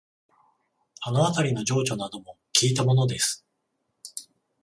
[1.03, 3.45] あのあたりの情緒などをきいたものです